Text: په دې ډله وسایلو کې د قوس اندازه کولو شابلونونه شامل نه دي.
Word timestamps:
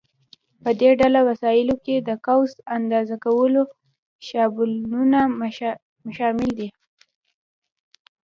په 0.63 0.69
دې 0.79 0.89
ډله 0.99 1.19
وسایلو 1.29 1.75
کې 1.85 1.95
د 1.99 2.09
قوس 2.25 2.53
اندازه 2.77 3.15
کولو 3.25 3.63
شابلونونه 4.27 5.19
شامل 6.17 6.49
نه 6.51 6.53
دي. 6.57 6.69